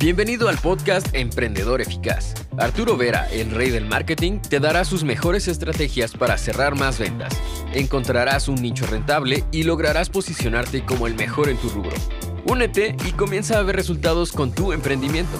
[0.00, 2.32] Bienvenido al podcast Emprendedor Eficaz.
[2.56, 7.36] Arturo Vera, el rey del marketing, te dará sus mejores estrategias para cerrar más ventas.
[7.74, 11.96] Encontrarás un nicho rentable y lograrás posicionarte como el mejor en tu rubro.
[12.46, 15.36] Únete y comienza a ver resultados con tu emprendimiento.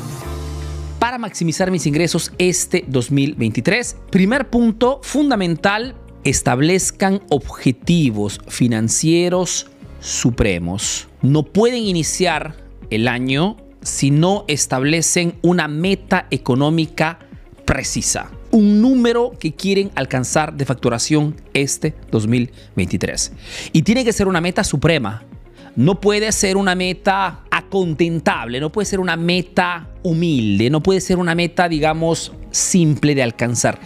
[0.99, 5.95] Para maximizar mis ingresos este 2023, primer punto fundamental,
[6.25, 9.69] establezcan objetivos financieros
[10.01, 11.07] supremos.
[11.23, 12.57] No pueden iniciar
[12.91, 17.19] el año si no establecen una meta económica
[17.65, 18.31] precisa.
[18.51, 23.33] Un número que quieren alcanzar de facturación este 2023.
[23.73, 25.25] Y tiene que ser una meta suprema.
[25.77, 31.19] No puede ser una meta acontentable, no puede ser una meta humilde, no puede ser
[31.19, 33.79] una meta, digamos, simple de alcanzar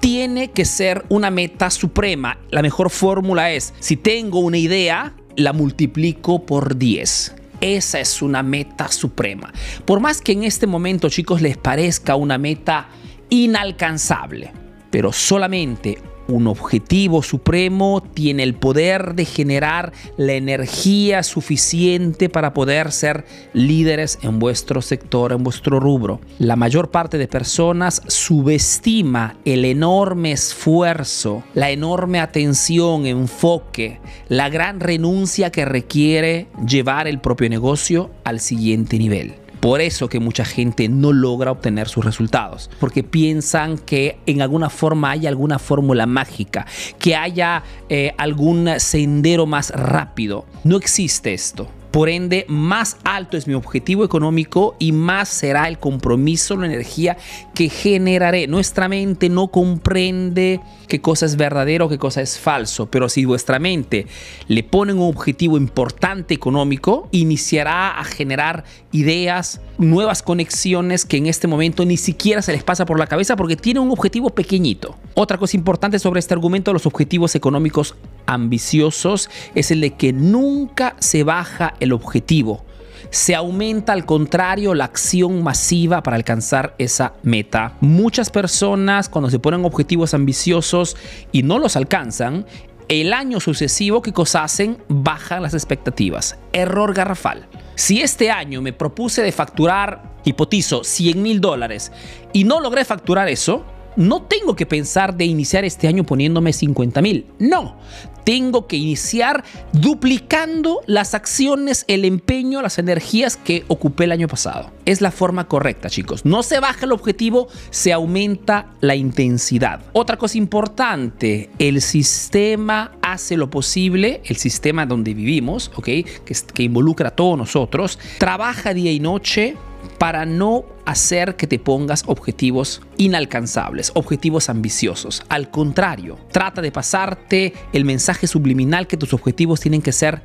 [0.00, 2.38] tiene que ser una meta suprema.
[2.50, 7.36] La mejor fórmula es, si tengo una idea, la multiplico por 10.
[7.60, 9.52] Esa es una meta suprema.
[9.84, 12.88] Por más que en este momento, chicos, les parezca una meta
[13.28, 14.52] inalcanzable,
[14.90, 15.98] pero solamente
[16.30, 24.18] un objetivo supremo tiene el poder de generar la energía suficiente para poder ser líderes
[24.22, 26.20] en vuestro sector, en vuestro rubro.
[26.38, 34.80] La mayor parte de personas subestima el enorme esfuerzo, la enorme atención, enfoque, la gran
[34.80, 39.34] renuncia que requiere llevar el propio negocio al siguiente nivel.
[39.60, 44.70] Por eso que mucha gente no logra obtener sus resultados, porque piensan que en alguna
[44.70, 46.66] forma hay alguna fórmula mágica,
[46.98, 50.46] que haya eh, algún sendero más rápido.
[50.64, 51.68] No existe esto.
[51.90, 57.16] Por ende, más alto es mi objetivo económico y más será el compromiso, la energía
[57.54, 58.46] que generaré.
[58.46, 63.58] Nuestra mente no comprende qué cosa es verdadero, qué cosa es falso, pero si vuestra
[63.58, 64.06] mente
[64.46, 71.48] le pone un objetivo importante económico, iniciará a generar ideas, nuevas conexiones que en este
[71.48, 74.96] momento ni siquiera se les pasa por la cabeza porque tiene un objetivo pequeñito.
[75.14, 77.96] Otra cosa importante sobre este argumento, los objetivos económicos
[78.32, 82.64] ambiciosos es el de que nunca se baja el objetivo.
[83.10, 87.76] Se aumenta al contrario la acción masiva para alcanzar esa meta.
[87.80, 90.96] Muchas personas cuando se ponen objetivos ambiciosos
[91.32, 92.46] y no los alcanzan,
[92.88, 96.38] el año sucesivo que hacen bajan las expectativas.
[96.52, 97.46] Error garrafal.
[97.76, 101.92] Si este año me propuse de facturar, hipotizo, 100 mil dólares
[102.32, 103.64] y no logré facturar eso,
[104.00, 107.26] no tengo que pensar de iniciar este año poniéndome 50 mil.
[107.38, 107.76] No,
[108.24, 114.70] tengo que iniciar duplicando las acciones, el empeño, las energías que ocupé el año pasado.
[114.86, 116.24] Es la forma correcta, chicos.
[116.24, 119.82] No se baja el objetivo, se aumenta la intensidad.
[119.92, 125.84] Otra cosa importante, el sistema hace lo posible, el sistema donde vivimos, ¿ok?
[125.84, 129.56] Que, que involucra a todos nosotros, trabaja día y noche
[129.98, 135.22] para no hacer que te pongas objetivos inalcanzables, objetivos ambiciosos.
[135.28, 140.22] Al contrario, trata de pasarte el mensaje subliminal que tus objetivos tienen que ser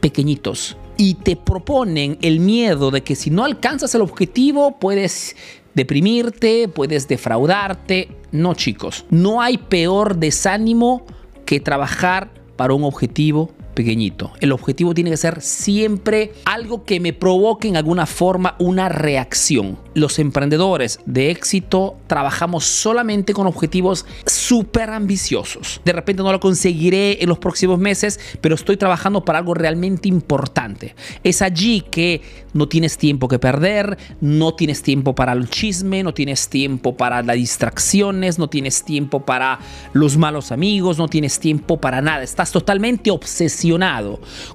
[0.00, 0.76] pequeñitos.
[0.96, 5.36] Y te proponen el miedo de que si no alcanzas el objetivo puedes
[5.74, 8.08] deprimirte, puedes defraudarte.
[8.32, 11.04] No chicos, no hay peor desánimo
[11.44, 14.32] que trabajar para un objetivo pequeñito.
[14.40, 19.78] El objetivo tiene que ser siempre algo que me provoque en alguna forma una reacción.
[19.94, 25.80] Los emprendedores de éxito trabajamos solamente con objetivos súper ambiciosos.
[25.84, 30.08] De repente no lo conseguiré en los próximos meses, pero estoy trabajando para algo realmente
[30.08, 30.96] importante.
[31.22, 32.22] Es allí que
[32.54, 37.22] no tienes tiempo que perder, no tienes tiempo para el chisme, no tienes tiempo para
[37.22, 39.58] las distracciones, no tienes tiempo para
[39.92, 42.22] los malos amigos, no tienes tiempo para nada.
[42.22, 43.65] Estás totalmente obsesionado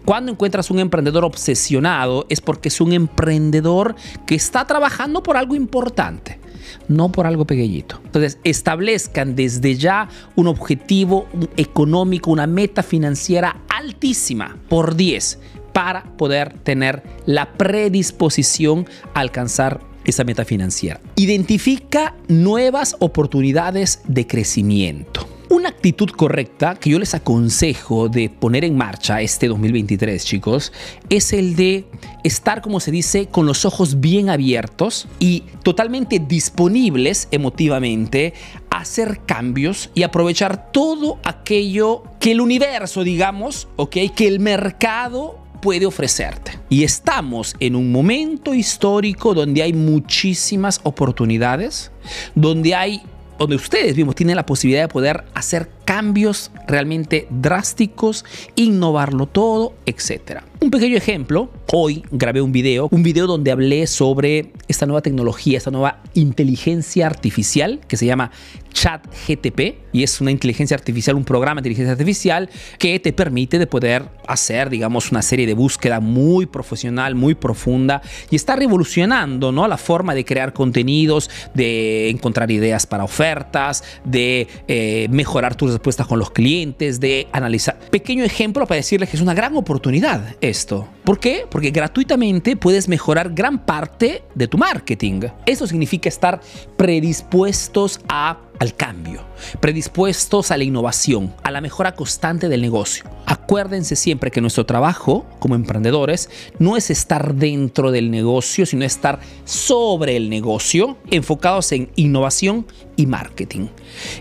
[0.05, 3.95] cuando encuentras un emprendedor obsesionado es porque es un emprendedor
[4.25, 6.39] que está trabajando por algo importante
[6.87, 7.99] no por algo pequeñito.
[8.05, 11.27] Entonces, establezcan desde ya un objetivo
[11.57, 15.39] económico, una meta financiera altísima por 10
[15.73, 20.99] para poder tener la predisposición a alcanzar esa meta financiera.
[21.15, 25.27] Identifica nuevas oportunidades de crecimiento.
[25.51, 30.71] Una actitud correcta que yo les aconsejo de poner en marcha este 2023, chicos,
[31.09, 31.89] es el de
[32.23, 38.33] estar, como se dice, con los ojos bien abiertos y totalmente disponibles emotivamente
[38.69, 43.97] a hacer cambios y aprovechar todo aquello que el universo, digamos, ¿ok?
[44.15, 46.59] Que el mercado puede ofrecerte.
[46.69, 51.91] Y estamos en un momento histórico donde hay muchísimas oportunidades,
[52.35, 53.01] donde hay
[53.41, 58.25] donde ustedes mismos tienen la posibilidad de poder hacer cambios realmente drásticos,
[58.55, 60.41] innovarlo todo, etc.
[60.59, 65.57] Un pequeño ejemplo, hoy grabé un video, un video donde hablé sobre esta nueva tecnología,
[65.57, 68.29] esta nueva inteligencia artificial que se llama
[68.71, 73.67] ChatGTP y es una inteligencia artificial, un programa de inteligencia artificial que te permite de
[73.67, 79.67] poder hacer, digamos, una serie de búsqueda muy profesional, muy profunda y está revolucionando, ¿no?
[79.67, 86.07] La forma de crear contenidos, de encontrar ideas para ofertas, de eh, mejorar tus respuestas
[86.07, 87.79] con los clientes, de analizar.
[87.91, 90.87] Pequeño ejemplo para decirles que es una gran oportunidad esto.
[91.03, 91.45] ¿Por qué?
[91.49, 95.21] Porque gratuitamente puedes mejorar gran parte de tu marketing.
[95.45, 96.41] Eso significa estar
[96.77, 99.23] predispuestos a al cambio,
[99.59, 103.05] predispuestos a la innovación, a la mejora constante del negocio.
[103.25, 106.29] Acuérdense siempre que nuestro trabajo como emprendedores
[106.59, 112.67] no es estar dentro del negocio, sino estar sobre el negocio, enfocados en innovación
[112.97, 113.67] y marketing.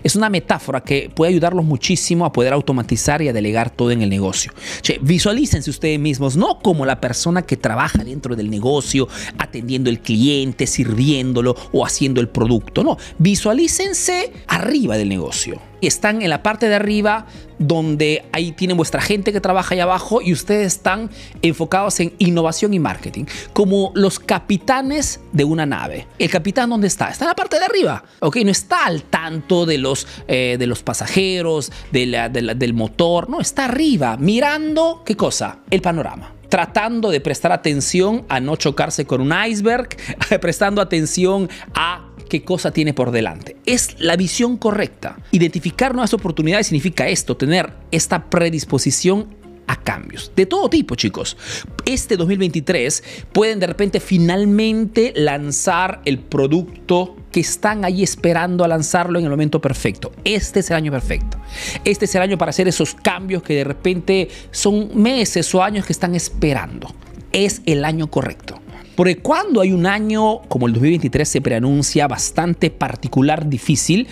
[0.03, 4.01] Es una metáfora que puede ayudarlos muchísimo a poder automatizar y a delegar todo en
[4.01, 4.53] el negocio.
[4.81, 9.99] Che, visualícense ustedes mismos no como la persona que trabaja dentro del negocio, atendiendo el
[9.99, 12.83] cliente, sirviéndolo o haciendo el producto.
[12.83, 15.61] No, visualícense arriba del negocio.
[15.81, 17.25] Están en la parte de arriba
[17.57, 21.09] donde ahí tienen vuestra gente que trabaja ahí abajo y ustedes están
[21.41, 26.07] enfocados en innovación y marketing, como los capitanes de una nave.
[26.19, 27.09] ¿El capitán dónde está?
[27.09, 28.37] Está en la parte de arriba, ¿ok?
[28.43, 34.17] No está al tanto de los, eh, de los pasajeros, del motor, no, está arriba,
[34.17, 35.59] mirando, ¿qué cosa?
[35.69, 39.87] El panorama tratando de prestar atención a no chocarse con un iceberg,
[40.41, 43.57] prestando atención a qué cosa tiene por delante.
[43.65, 45.17] Es la visión correcta.
[45.31, 49.35] Identificar nuevas oportunidades significa esto, tener esta predisposición
[49.67, 50.31] a cambios.
[50.33, 51.35] De todo tipo, chicos.
[51.83, 59.19] Este 2023 pueden de repente finalmente lanzar el producto que están ahí esperando a lanzarlo
[59.19, 60.13] en el momento perfecto.
[60.23, 61.37] Este es el año perfecto.
[61.83, 65.85] Este es el año para hacer esos cambios que de repente son meses o años
[65.85, 66.95] que están esperando.
[67.33, 68.61] Es el año correcto.
[68.95, 74.07] Porque cuando hay un año como el 2023 se preanuncia bastante particular, difícil,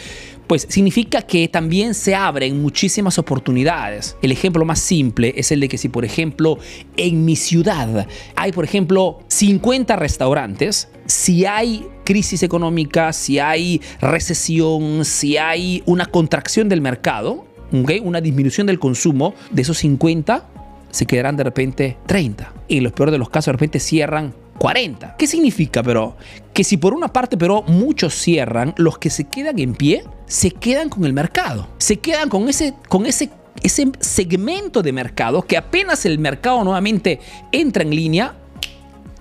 [0.49, 4.17] pues significa que también se abren muchísimas oportunidades.
[4.23, 6.57] El ejemplo más simple es el de que si, por ejemplo,
[6.97, 15.05] en mi ciudad hay, por ejemplo, 50 restaurantes, si hay crisis económica, si hay recesión,
[15.05, 20.49] si hay una contracción del mercado, una disminución del consumo, de esos 50
[20.89, 22.53] se quedarán de repente 30.
[22.67, 25.15] Y en los peores de los casos de repente cierran 40.
[25.17, 26.17] ¿Qué significa, pero?
[26.53, 30.51] Que si por una parte, pero muchos cierran, los que se quedan en pie se
[30.51, 31.67] quedan con el mercado.
[31.77, 33.29] Se quedan con ese, con ese,
[33.63, 37.19] ese segmento de mercado que apenas el mercado nuevamente
[37.51, 38.35] entra en línea,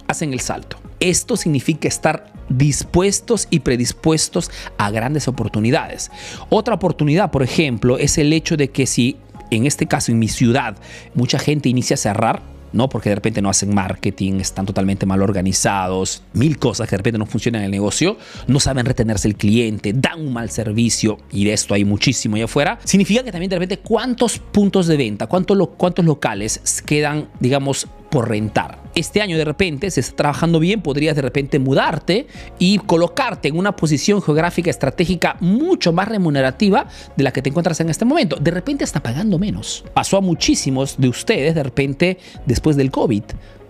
[0.08, 0.78] hacen el salto.
[1.00, 6.10] Esto significa estar dispuestos y predispuestos a grandes oportunidades.
[6.48, 9.16] Otra oportunidad, por ejemplo, es el hecho de que si
[9.50, 10.76] en este caso en mi ciudad
[11.14, 12.42] mucha gente inicia a cerrar,
[12.72, 12.88] ¿no?
[12.88, 17.18] Porque de repente no hacen marketing, están totalmente mal organizados, mil cosas que de repente
[17.18, 18.16] no funcionan en el negocio,
[18.46, 22.46] no saben retenerse el cliente, dan un mal servicio y de esto hay muchísimo allá
[22.46, 22.78] afuera.
[22.84, 28.28] Significa que también de repente cuántos puntos de venta, cuántos, cuántos locales quedan, digamos, por
[28.28, 28.87] rentar.
[28.98, 32.26] Este año de repente, si estás trabajando bien, podrías de repente mudarte
[32.58, 37.78] y colocarte en una posición geográfica estratégica mucho más remunerativa de la que te encuentras
[37.78, 38.34] en este momento.
[38.40, 39.84] De repente está pagando menos.
[39.94, 43.22] Pasó a muchísimos de ustedes de repente después del COVID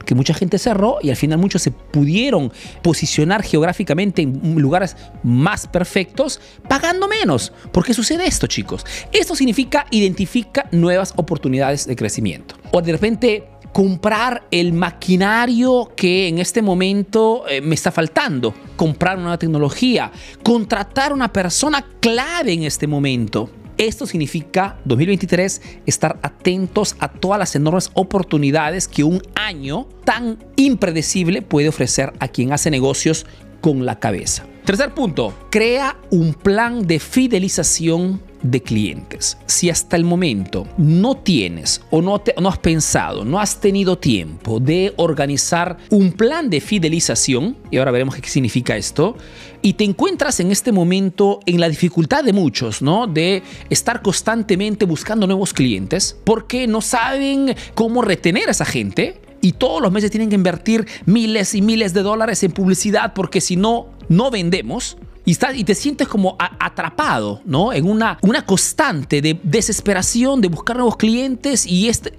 [0.06, 5.66] que mucha gente cerró y al final muchos se pudieron posicionar geográficamente en lugares más
[5.66, 7.52] perfectos pagando menos.
[7.72, 8.86] ¿Por qué sucede esto, chicos?
[9.12, 12.54] Esto significa identifica nuevas oportunidades de crecimiento.
[12.70, 13.44] O de repente
[13.78, 20.10] comprar el maquinario que en este momento eh, me está faltando, comprar una nueva tecnología,
[20.42, 23.48] contratar una persona clave en este momento.
[23.76, 31.40] Esto significa 2023 estar atentos a todas las enormes oportunidades que un año tan impredecible
[31.40, 33.26] puede ofrecer a quien hace negocios
[33.60, 34.44] con la cabeza.
[34.64, 39.38] Tercer punto, crea un plan de fidelización de clientes.
[39.46, 44.60] Si hasta el momento no tienes o no, no has pensado, no has tenido tiempo
[44.60, 49.16] de organizar un plan de fidelización, y ahora veremos qué significa esto,
[49.62, 53.06] y te encuentras en este momento en la dificultad de muchos, ¿no?
[53.06, 59.52] De estar constantemente buscando nuevos clientes porque no saben cómo retener a esa gente y
[59.52, 63.56] todos los meses tienen que invertir miles y miles de dólares en publicidad porque si
[63.56, 64.96] no, no vendemos
[65.28, 67.72] y, te sientes como atrapado, ¿no?
[67.74, 72.14] En una, una constante de desesperación de buscar nuevos clientes y este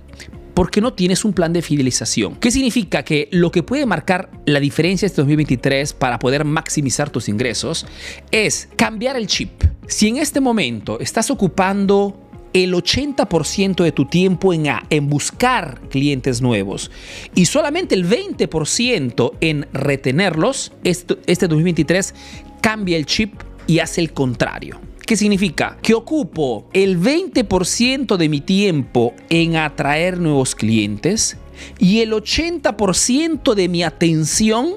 [0.54, 2.36] porque no tienes un plan de fidelización.
[2.36, 3.04] ¿Qué significa?
[3.04, 7.88] Que lo que puede marcar la diferencia este 2023 para poder maximizar tus ingresos
[8.30, 9.63] es cambiar el chip.
[9.88, 16.42] Si en este momento estás ocupando el 80% de tu tiempo en, en buscar clientes
[16.42, 16.92] nuevos
[17.36, 22.13] y solamente el 20% en retenerlos, este 2023
[22.62, 24.80] cambia el chip y hace el contrario.
[25.06, 25.78] ¿Qué significa?
[25.82, 31.38] Que ocupo el 20% de mi tiempo en atraer nuevos clientes
[31.80, 34.75] y el 80% de mi atención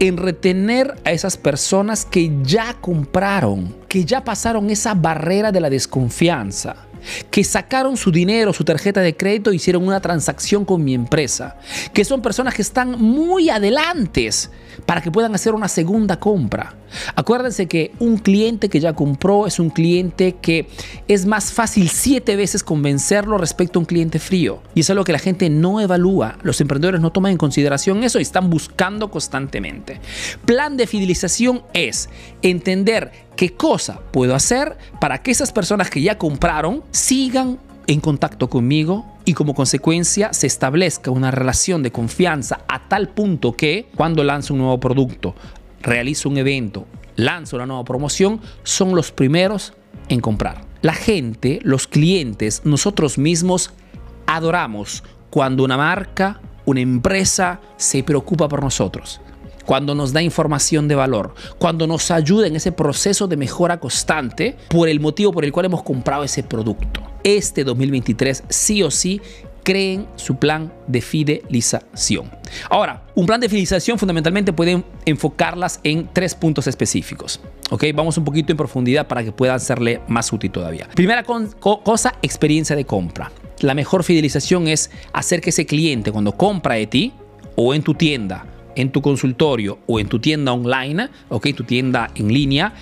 [0.00, 5.70] en retener a esas personas que ya compraron, que ya pasaron esa barrera de la
[5.70, 6.89] desconfianza
[7.30, 11.56] que sacaron su dinero, su tarjeta de crédito, hicieron una transacción con mi empresa,
[11.92, 14.50] que son personas que están muy adelantes
[14.86, 16.76] para que puedan hacer una segunda compra.
[17.14, 20.68] Acuérdense que un cliente que ya compró es un cliente que
[21.06, 24.62] es más fácil siete veces convencerlo respecto a un cliente frío.
[24.74, 26.38] Y es algo que la gente no evalúa.
[26.42, 30.00] Los emprendedores no toman en consideración eso y están buscando constantemente.
[30.44, 32.08] Plan de fidelización es
[32.42, 38.50] entender qué cosa puedo hacer para que esas personas que ya compraron sigan en contacto
[38.50, 44.24] conmigo y como consecuencia se establezca una relación de confianza a tal punto que cuando
[44.24, 45.34] lanzo un nuevo producto,
[45.80, 49.72] realizo un evento, lanzo una nueva promoción, son los primeros
[50.10, 50.66] en comprar.
[50.82, 53.72] La gente, los clientes, nosotros mismos
[54.26, 59.18] adoramos cuando una marca, una empresa se preocupa por nosotros
[59.70, 64.56] cuando nos da información de valor, cuando nos ayuda en ese proceso de mejora constante
[64.68, 67.00] por el motivo por el cual hemos comprado ese producto.
[67.22, 69.20] Este 2023 sí o sí
[69.62, 72.32] creen su plan de fidelización.
[72.68, 77.40] Ahora, un plan de fidelización fundamentalmente pueden enfocarlas en tres puntos específicos.
[77.70, 80.88] Ok, vamos un poquito en profundidad para que puedan serle más útil todavía.
[80.96, 83.30] Primera cosa, experiencia de compra.
[83.60, 87.12] La mejor fidelización es hacer que ese cliente cuando compra de ti
[87.54, 88.46] o en tu tienda
[88.76, 92.74] en tu consultorio o en tu tienda online, ok, tu tienda en línea,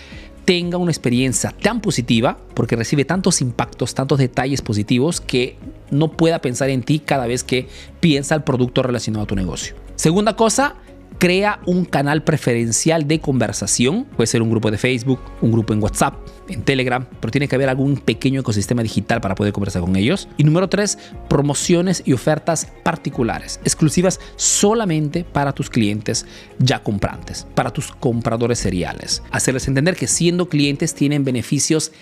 [0.45, 5.57] tenga una experiencia tan positiva, porque recibe tantos impactos, tantos detalles positivos, que
[5.91, 7.69] no pueda pensar en ti cada vez que
[8.01, 9.75] piensa el producto relacionado a tu negocio.
[9.97, 10.77] Segunda cosa,
[11.19, 14.05] crea un canal preferencial de conversación.
[14.17, 16.15] Puede ser un grupo de Facebook, un grupo en WhatsApp,
[16.49, 20.29] en Telegram, pero tiene que haber algún pequeño ecosistema digital para poder conversar con ellos.
[20.37, 20.99] Y número tres,
[21.29, 26.25] promociones y ofertas particulares, exclusivas solamente para tus clientes
[26.59, 29.23] ya comprantes, para tus compradores seriales.
[29.31, 31.93] Hacerles entender que siendo clientes tienen beneficios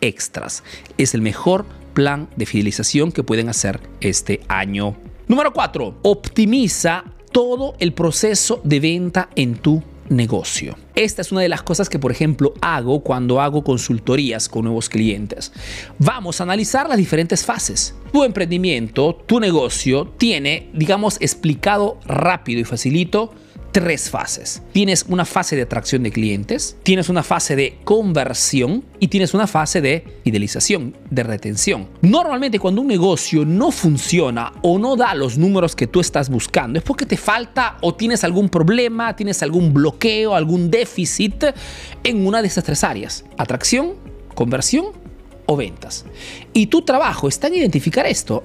[0.00, 0.62] extras.
[0.96, 4.96] Es el mejor plan de fidelización que pueden hacer este año.
[5.28, 5.98] Número 4.
[6.02, 10.76] Optimiza todo el proceso de venta en tu negocio.
[10.94, 14.88] Esta es una de las cosas que, por ejemplo, hago cuando hago consultorías con nuevos
[14.88, 15.52] clientes.
[15.98, 17.94] Vamos a analizar las diferentes fases.
[18.12, 23.32] Tu emprendimiento, tu negocio tiene, digamos, explicado rápido y facilito
[23.72, 24.62] tres fases.
[24.72, 29.46] Tienes una fase de atracción de clientes, tienes una fase de conversión y tienes una
[29.46, 31.88] fase de fidelización, de retención.
[32.02, 36.78] Normalmente cuando un negocio no funciona o no da los números que tú estás buscando,
[36.78, 41.44] es porque te falta o tienes algún problema, tienes algún bloqueo, algún déficit
[42.04, 43.24] en una de estas tres áreas.
[43.36, 43.94] Atracción,
[44.34, 44.86] conversión
[45.46, 46.04] o ventas.
[46.52, 48.44] Y tu trabajo está en identificar esto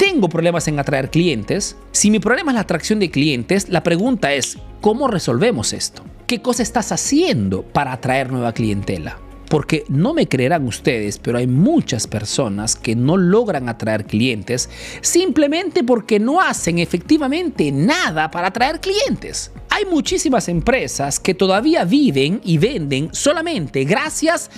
[0.00, 4.32] tengo problemas en atraer clientes, si mi problema es la atracción de clientes, la pregunta
[4.32, 6.02] es, ¿cómo resolvemos esto?
[6.26, 9.18] ¿Qué cosa estás haciendo para atraer nueva clientela?
[9.50, 14.70] Porque no me creerán ustedes, pero hay muchas personas que no logran atraer clientes
[15.02, 19.52] simplemente porque no hacen efectivamente nada para atraer clientes.
[19.68, 24.50] Hay muchísimas empresas que todavía viven y venden solamente gracias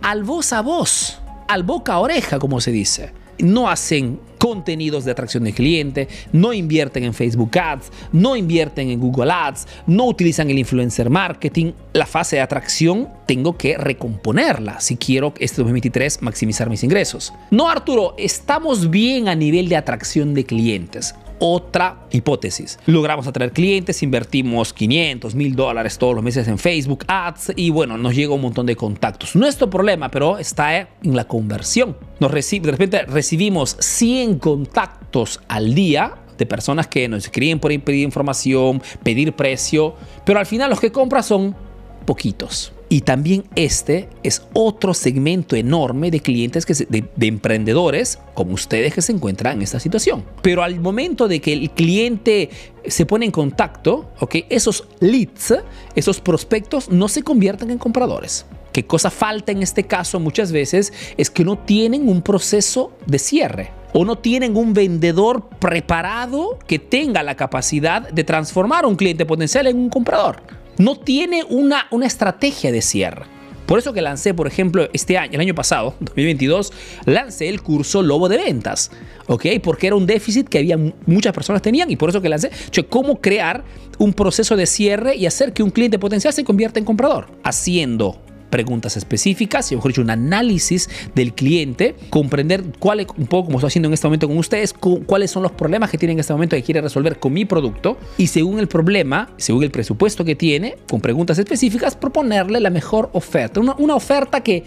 [0.00, 3.25] al voz a voz, al boca a oreja, como se dice.
[3.38, 9.00] No hacen contenidos de atracción de cliente, no invierten en Facebook Ads, no invierten en
[9.00, 11.72] Google Ads, no utilizan el influencer marketing.
[11.92, 17.32] La fase de atracción tengo que recomponerla si quiero este 2023 maximizar mis ingresos.
[17.50, 22.78] No, Arturo, estamos bien a nivel de atracción de clientes otra hipótesis.
[22.86, 27.98] Logramos atraer clientes, invertimos 500, 1000 dólares todos los meses en Facebook Ads y bueno,
[27.98, 29.36] nos llega un montón de contactos.
[29.36, 31.96] Nuestro problema, pero está en la conversión.
[32.20, 38.04] Nos de repente recibimos 100 contactos al día de personas que nos escriben por pedir
[38.04, 41.56] información, pedir precio, pero al final los que compran son
[42.04, 42.72] poquitos.
[42.88, 49.02] Y también este es otro segmento enorme de clientes, que de, emprendedores como ustedes que
[49.02, 50.24] se encuentran en esta situación.
[50.42, 52.48] Pero al momento de que el cliente
[52.86, 54.44] se pone en contacto, ¿okay?
[54.50, 55.54] esos leads,
[55.96, 58.46] esos prospectos no se convierten en compradores.
[58.72, 60.92] ¿Qué cosa falta en este caso muchas veces?
[61.16, 66.78] Es que no tienen un proceso de cierre o no tienen un vendedor preparado que
[66.78, 70.42] tenga la capacidad de transformar un cliente potencial en un comprador
[70.78, 73.36] no tiene una, una estrategia de cierre.
[73.66, 76.72] Por eso que lancé, por ejemplo, este año, el año pasado, 2022,
[77.04, 78.92] lancé el curso Lobo de Ventas,
[79.26, 79.46] ¿ok?
[79.60, 82.50] Porque era un déficit que había muchas personas tenían y por eso que lancé,
[82.88, 83.64] cómo crear
[83.98, 88.20] un proceso de cierre y hacer que un cliente potencial se convierta en comprador, haciendo
[88.56, 93.68] preguntas específicas, y mejor dicho, un análisis del cliente, comprender cuál, un poco como estoy
[93.68, 96.56] haciendo en este momento con ustedes, cuáles son los problemas que tiene en este momento
[96.56, 100.76] que quiere resolver con mi producto y según el problema, según el presupuesto que tiene,
[100.88, 103.60] con preguntas específicas, proponerle la mejor oferta.
[103.60, 104.64] Una, una oferta que,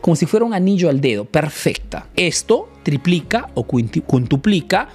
[0.00, 2.08] como si fuera un anillo al dedo, perfecta.
[2.16, 4.88] Esto triplica o quintuplica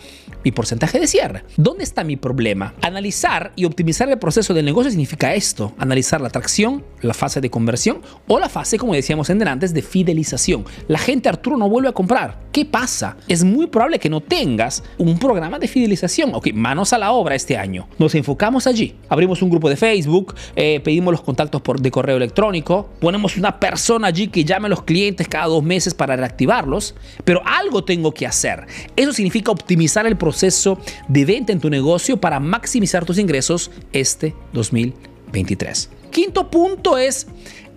[0.43, 1.43] mi porcentaje de cierre.
[1.57, 2.73] ¿Dónde está mi problema?
[2.81, 7.49] Analizar y optimizar el proceso del negocio significa esto, analizar la atracción, la fase de
[7.49, 10.65] conversión o la fase, como decíamos en antes, de fidelización.
[10.87, 12.43] La gente, Arturo, no vuelve a comprar.
[12.51, 13.17] ¿Qué pasa?
[13.27, 16.33] Es muy probable que no tengas un programa de fidelización.
[16.33, 17.87] Ok, manos a la obra este año.
[17.97, 18.95] Nos enfocamos allí.
[19.09, 23.59] Abrimos un grupo de Facebook, eh, pedimos los contactos por, de correo electrónico, ponemos una
[23.59, 28.13] persona allí que llame a los clientes cada dos meses para reactivarlos, pero algo tengo
[28.13, 28.67] que hacer.
[28.95, 33.69] Eso significa optimizar el proceso proceso de venta en tu negocio para maximizar tus ingresos
[33.91, 35.89] este 2023.
[36.09, 37.27] Quinto punto es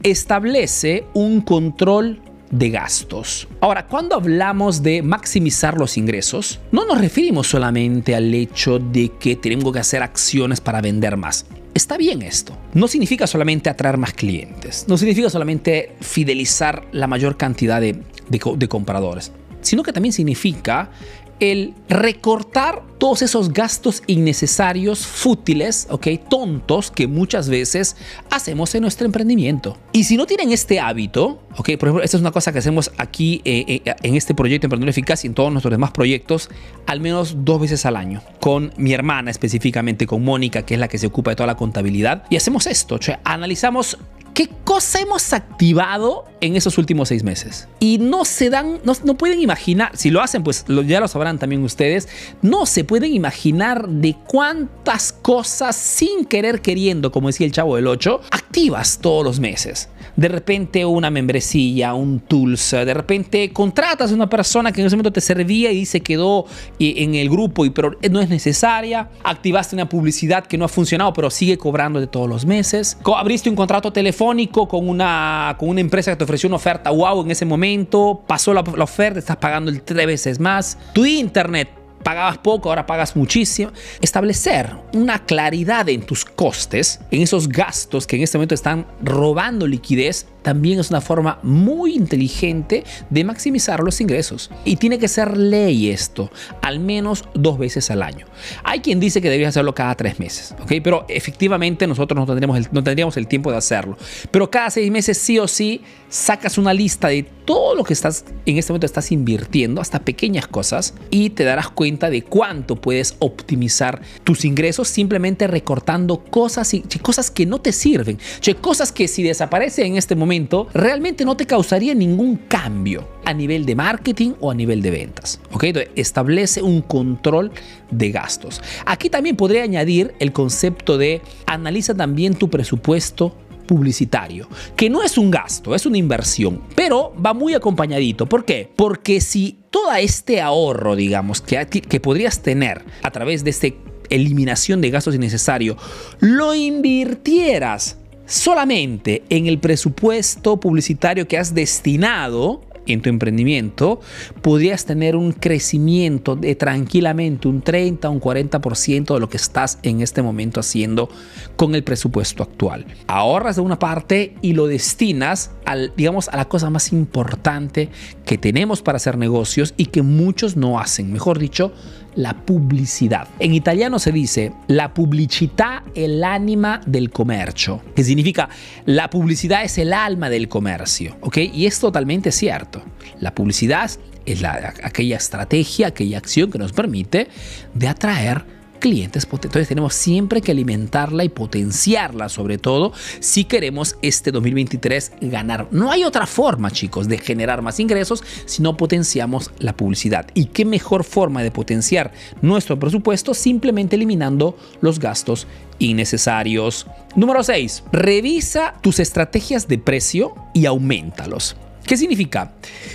[0.02, 3.46] establece un control de gastos.
[3.60, 9.36] Ahora, cuando hablamos de maximizar los ingresos, no nos referimos solamente al hecho de que
[9.36, 11.44] tenemos que hacer acciones para vender más.
[11.74, 12.56] Está bien esto.
[12.72, 18.68] No significa solamente atraer más clientes, no significa solamente fidelizar la mayor cantidad de, de
[18.68, 20.90] compradores, sino que también significa
[21.40, 26.08] el recortar todos esos gastos innecesarios, fútiles, ¿ok?
[26.28, 27.96] Tontos que muchas veces
[28.30, 29.76] hacemos en nuestro emprendimiento.
[29.92, 31.76] Y si no tienen este hábito, ¿ok?
[31.78, 34.90] Por ejemplo, esta es una cosa que hacemos aquí eh, eh, en este proyecto Emprendedor
[34.90, 36.48] Eficaz y en todos nuestros demás proyectos,
[36.86, 40.88] al menos dos veces al año, con mi hermana específicamente, con Mónica, que es la
[40.88, 42.24] que se ocupa de toda la contabilidad.
[42.30, 43.98] Y hacemos esto, o sea, analizamos
[44.36, 47.68] ¿Qué cosa hemos activado en esos últimos seis meses?
[47.80, 51.38] Y no se dan, no, no pueden imaginar, si lo hacen, pues ya lo sabrán
[51.38, 52.06] también ustedes,
[52.42, 57.86] no se pueden imaginar de cuántas cosas sin querer queriendo, como decía el chavo del
[57.86, 64.14] 8, activas todos los meses de repente una membresía, un tools, de repente contratas a
[64.14, 66.46] una persona que en ese momento te servía y se quedó
[66.78, 70.68] eh, en el grupo y pero no es necesaria, activaste una publicidad que no ha
[70.68, 75.68] funcionado pero sigue cobrando de todos los meses, abriste un contrato telefónico con una, con
[75.68, 79.18] una empresa que te ofreció una oferta wow en ese momento, pasó la, la oferta,
[79.18, 83.72] estás pagando el tres veces más, tu internet pagabas poco, ahora pagas muchísimo.
[84.00, 89.66] Establecer una claridad en tus costes, en esos gastos que en este momento están robando
[89.66, 94.48] liquidez, también es una forma muy inteligente de maximizar los ingresos.
[94.64, 96.30] Y tiene que ser ley esto,
[96.62, 98.26] al menos dos veces al año.
[98.62, 100.74] Hay quien dice que deberías hacerlo cada tres meses, ¿ok?
[100.84, 103.98] Pero efectivamente nosotros no tendríamos, el, no tendríamos el tiempo de hacerlo.
[104.30, 108.24] Pero cada seis meses sí o sí sacas una lista de todo lo que estás
[108.44, 113.16] en este momento estás invirtiendo, hasta pequeñas cosas, y te darás cuenta de cuánto puedes
[113.18, 118.18] optimizar tus ingresos simplemente recortando cosas y cosas que no te sirven,
[118.60, 120.35] cosas que si desaparecen en este momento
[120.72, 125.40] realmente no te causaría ningún cambio a nivel de marketing o a nivel de ventas.
[125.52, 125.64] ¿ok?
[125.94, 127.50] establece un control
[127.90, 128.62] de gastos.
[128.84, 133.34] Aquí también podría añadir el concepto de analiza también tu presupuesto
[133.66, 138.26] publicitario, que no es un gasto, es una inversión, pero va muy acompañadito.
[138.26, 138.70] ¿Por qué?
[138.76, 143.68] Porque si todo este ahorro, digamos, que, que podrías tener a través de esta
[144.08, 145.76] eliminación de gastos innecesarios,
[146.20, 154.00] lo invirtieras solamente en el presupuesto publicitario que has destinado en tu emprendimiento,
[154.42, 159.78] podrías tener un crecimiento de tranquilamente un 30 o un 40% de lo que estás
[159.82, 161.08] en este momento haciendo
[161.56, 162.86] con el presupuesto actual.
[163.06, 167.90] Ahorras de una parte y lo destinas al, digamos, a la cosa más importante
[168.24, 171.12] que tenemos para hacer negocios y que muchos no hacen.
[171.12, 171.72] Mejor dicho,
[172.16, 173.28] la publicidad.
[173.38, 178.48] En italiano se dice la pubblicità el anima del comercio, que significa
[178.84, 181.38] la publicidad es el alma del comercio, ¿ok?
[181.52, 182.82] Y es totalmente cierto.
[183.20, 183.90] La publicidad
[184.24, 187.28] es la, aquella estrategia, aquella acción que nos permite
[187.74, 189.50] de atraer clientes potentes.
[189.50, 195.68] Entonces tenemos siempre que alimentarla y potenciarla, sobre todo si queremos este 2023 ganar.
[195.70, 200.26] No hay otra forma, chicos, de generar más ingresos si no potenciamos la publicidad.
[200.34, 202.12] ¿Y qué mejor forma de potenciar
[202.42, 203.34] nuestro presupuesto?
[203.34, 205.46] Simplemente eliminando los gastos
[205.78, 206.86] innecesarios.
[207.14, 207.84] Número 6.
[207.92, 211.56] Revisa tus estrategias de precio y aumentalos.
[211.86, 212.52] ¿Qué significa?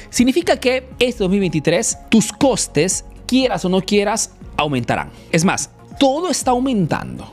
[0.09, 5.09] Significa que este 2023 tus costes, quieras o no quieras, aumentarán.
[5.31, 7.31] Es más, todo está aumentando.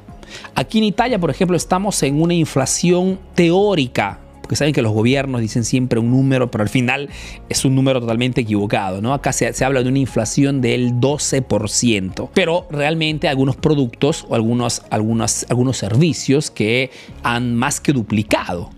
[0.55, 5.43] Aquí en Italia, por ejemplo, estamos en una inflación teórica porque saben que los gobiernos
[5.43, 7.11] dicen siempre un número, pero al final
[7.51, 9.13] es un número totalmente equivocado, ¿no?
[9.13, 15.45] Acá se, habla de una inflación del 12%, pero realmente algunos productos o algunos, algunos,
[15.51, 16.91] algunos servicios que
[17.23, 18.71] han más que duplicado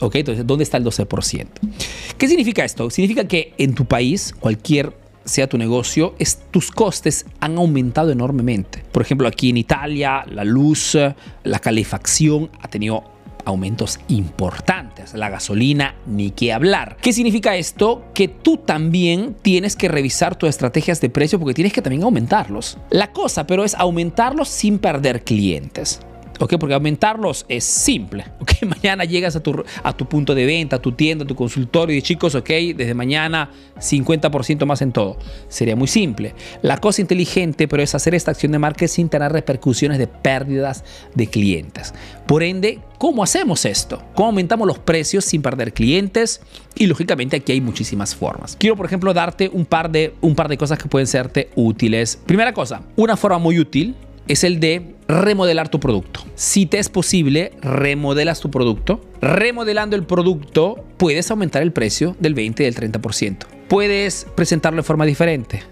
[0.00, 0.16] ¿Ok?
[0.16, 1.46] Entonces, ¿dónde está el 12%?
[2.18, 2.90] ¿Qué significa esto?
[2.90, 4.92] Significa que en tu país, cualquier
[5.26, 6.14] sea tu negocio,
[6.50, 8.82] tus costes han aumentado enormemente.
[8.92, 10.96] Por ejemplo, aquí en Italia, la luz,
[11.44, 13.04] la calefacción ha tenido
[13.44, 15.14] aumentos importantes.
[15.14, 16.96] La gasolina, ni qué hablar.
[17.00, 18.04] ¿Qué significa esto?
[18.12, 22.76] Que tú también tienes que revisar tus estrategias de precio porque tienes que también aumentarlos.
[22.90, 26.00] La cosa, pero es aumentarlos sin perder clientes.
[26.38, 26.54] ¿Ok?
[26.58, 28.52] Porque aumentarlos es simple, ¿ok?
[28.66, 31.96] Mañana llegas a tu, a tu punto de venta, a tu tienda, a tu consultorio
[31.96, 32.48] y chicos, ¿ok?
[32.76, 35.18] Desde mañana 50% más en todo.
[35.48, 36.34] Sería muy simple.
[36.62, 40.84] La cosa inteligente, pero es hacer esta acción de marketing sin tener repercusiones de pérdidas
[41.14, 41.94] de clientes.
[42.26, 44.02] Por ende, ¿cómo hacemos esto?
[44.14, 46.40] ¿Cómo aumentamos los precios sin perder clientes?
[46.74, 48.56] Y lógicamente aquí hay muchísimas formas.
[48.56, 52.18] Quiero, por ejemplo, darte un par de, un par de cosas que pueden serte útiles.
[52.26, 53.94] Primera cosa, una forma muy útil
[54.28, 56.20] es el de remodelar tu producto.
[56.34, 59.00] Si te es posible, remodelas tu producto.
[59.20, 63.46] Remodelando el producto, puedes aumentar el precio del 20 y del 30%.
[63.68, 65.62] Puedes presentarlo de forma diferente.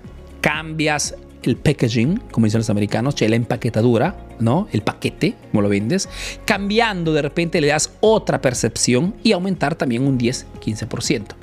[0.41, 4.69] Cambias el packaging, como dicen los americanos, la empaquetadura, ¿no?
[4.73, 6.09] El paquete, como lo vendes,
[6.45, 11.35] cambiando de repente le das otra percepción y aumentar también un 10-15%.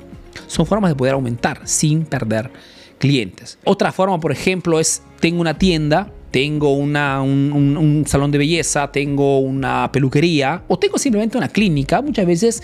[0.46, 2.50] Son formas de poder aumentar sin perder
[2.98, 3.58] clientes.
[3.64, 9.38] Otra forma, por ejemplo, es tengo una tienda tengo una, un, salón de belleza, tengo
[9.38, 12.62] una peluquería o tengo simplemente una clínica, muchas veces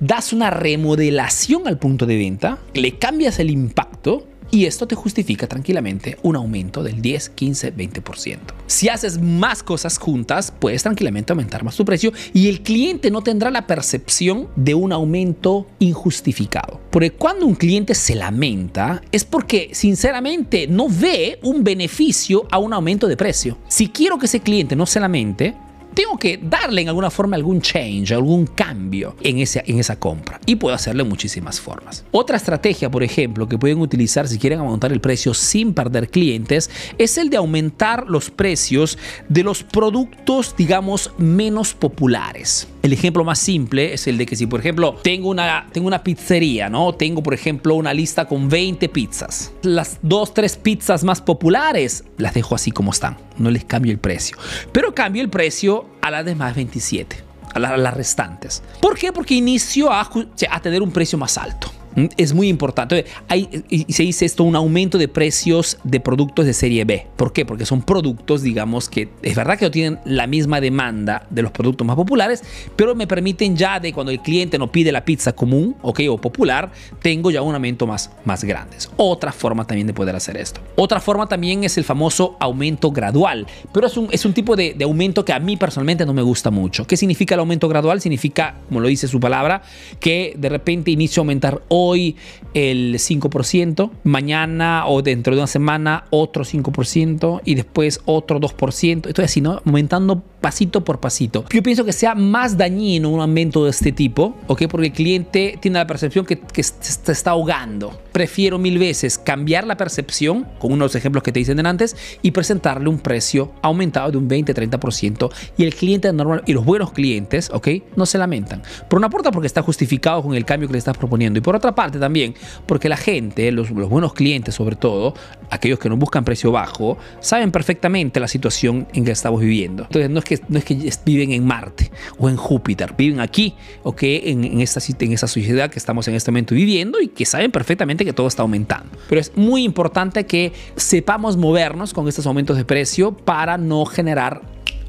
[0.00, 5.46] das una remodelación al punto de venta, le cambias el impacto y esto te justifica
[5.46, 8.38] tranquilamente un aumento del 10, 15, 20%.
[8.66, 13.22] Si haces más cosas juntas, puedes tranquilamente aumentar más tu precio y el cliente no
[13.22, 16.80] tendrá la percepción de un aumento injustificado.
[16.90, 22.72] Porque cuando un cliente se lamenta es porque sinceramente no ve un beneficio a un
[22.72, 23.58] aumento de precio.
[23.68, 25.54] Si quiero que ese cliente no se lamente,
[25.98, 30.40] tengo que darle en alguna forma algún change, algún cambio en, ese, en esa compra.
[30.46, 32.04] Y puedo hacerlo de muchísimas formas.
[32.12, 36.70] Otra estrategia, por ejemplo, que pueden utilizar si quieren aumentar el precio sin perder clientes,
[36.98, 38.96] es el de aumentar los precios
[39.28, 42.68] de los productos, digamos, menos populares.
[42.82, 46.02] El ejemplo más simple es el de que si, por ejemplo, tengo una, tengo una
[46.02, 46.94] pizzería, ¿no?
[46.94, 49.52] Tengo, por ejemplo, una lista con 20 pizzas.
[49.62, 53.16] Las dos, tres pizzas más populares las dejo así como están.
[53.36, 54.36] No les cambio el precio.
[54.72, 57.16] Pero cambio el precio a las demás 27,
[57.54, 58.62] a, las restantes.
[58.80, 59.12] ¿Por qué?
[59.12, 60.08] Porque inicio a,
[60.50, 61.72] a tener un precio más alto.
[61.98, 63.04] Mm, es muy importante.
[63.28, 67.06] Hay, y se dice esto, un aumento de precios de productos de serie B.
[67.16, 67.44] ¿Por qué?
[67.44, 71.50] Porque son productos, digamos, que es verdad que no tienen la misma demanda de los
[71.50, 72.42] productos más populares,
[72.76, 76.18] pero me permiten ya de cuando el cliente no pide la pizza común, ok, o
[76.18, 76.70] popular,
[77.02, 78.76] tengo ya un aumento más, más grande.
[78.96, 80.60] Otra forma también de poder hacer esto.
[80.76, 84.74] Otra forma también es el famoso aumento gradual, pero es un, es un tipo de,
[84.74, 86.86] de aumento que a mí personalmente no me gusta mucho.
[86.86, 88.00] ¿Qué significa el aumento gradual?
[88.00, 89.62] Significa, como lo dice su palabra,
[90.00, 92.16] que de repente inicio a aumentar hoy
[92.54, 99.08] el 5%, mañana o dentro de una semana otro 5% y después otro 2%.
[99.08, 99.60] Estoy así, ¿no?
[99.64, 101.44] Aumentando pasito por pasito.
[101.52, 104.62] Yo pienso que sea más dañino un aumento de este tipo, ¿ok?
[104.70, 108.00] Porque el cliente tiene la percepción que, que se está ahogando.
[108.12, 112.88] Prefiero mil veces cambiar la percepción, con unos ejemplos que te dicen antes, y presentarle
[112.88, 117.68] un precio aumentado de un 20-30% y el cliente normal y los buenos clientes, ¿ok?
[117.94, 118.62] No se lamentan.
[118.88, 121.56] Por una parte porque está justificado con el cambio que le estás proponiendo y por
[121.56, 122.34] otra parte también
[122.64, 125.12] porque la gente, los, los buenos clientes sobre todo,
[125.50, 129.82] aquellos que no buscan precio bajo, saben perfectamente la situación en que estamos viviendo.
[129.82, 133.54] Entonces no es que, no es que viven en Marte o en Júpiter, viven aquí,
[133.82, 134.02] ¿ok?
[134.02, 137.50] En, en, esta, en esa sociedad que estamos en este momento viviendo y que saben
[137.50, 138.90] perfectamente que todo está aumentando.
[139.08, 144.42] Pero es muy importante que sepamos movernos con estos aumentos de precio para no generar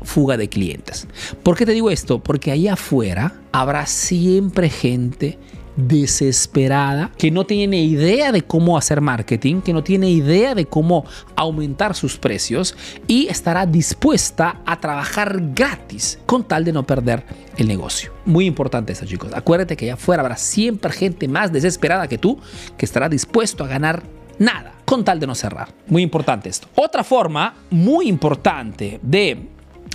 [0.04, 1.08] fuga de clientes.
[1.44, 2.20] ¿Por qué te digo esto?
[2.20, 5.38] Porque ahí afuera habrá siempre gente
[5.88, 11.06] desesperada, que no tiene idea de cómo hacer marketing, que no tiene idea de cómo
[11.36, 12.76] aumentar sus precios
[13.08, 17.24] y estará dispuesta a trabajar gratis con tal de no perder
[17.58, 18.12] el negocio.
[18.26, 19.32] Muy importante eso, chicos.
[19.34, 22.40] Acuérdate que allá afuera habrá siempre gente más desesperada que tú
[22.78, 24.04] que estará dispuesto a ganar
[24.38, 25.70] nada con tal de no cerrar.
[25.88, 26.68] Muy importante esto.
[26.76, 29.50] Otra forma muy importante de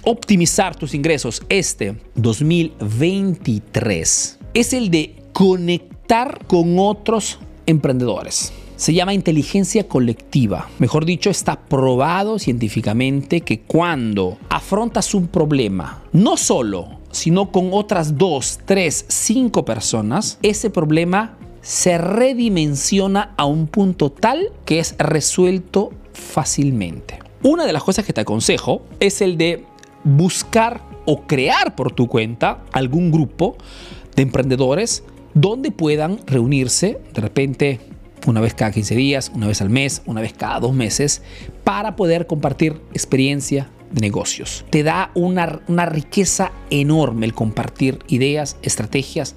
[0.05, 8.53] optimizar tus ingresos este 2023 es el de conectar con otros emprendedores.
[8.77, 10.69] Se llama inteligencia colectiva.
[10.79, 18.19] Mejor dicho, está probado científicamente que cuando afrontas un problema, no solo sino con otras
[18.19, 25.93] dos, tres, cinco personas, ese problema se redimensiona a un punto tal que es resuelto
[26.13, 27.21] fácilmente.
[27.43, 29.65] Una de las cosas que te aconsejo es el de
[30.03, 33.57] buscar o crear por tu cuenta algún grupo
[34.17, 37.81] de emprendedores donde puedan reunirse de repente
[38.27, 41.23] una vez cada 15 días, una vez al mes, una vez cada dos meses,
[41.63, 44.65] para poder compartir experiencia de negocios.
[44.71, 49.37] Te da una, una riqueza enorme el compartir ideas, estrategias,